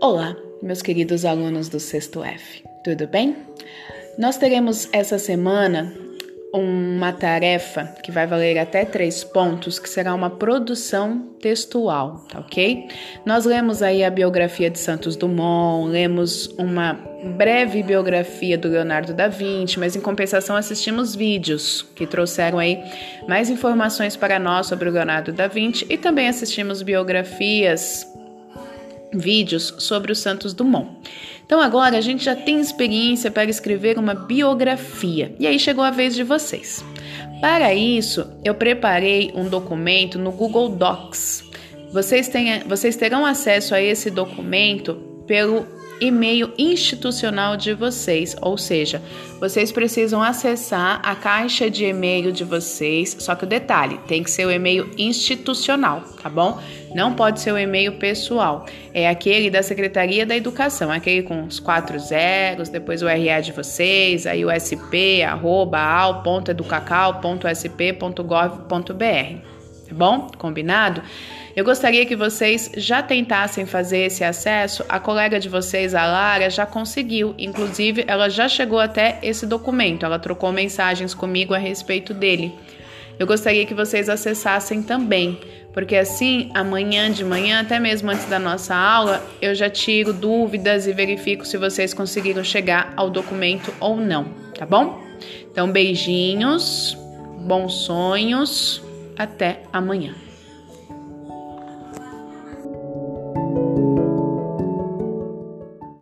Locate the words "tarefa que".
7.12-8.12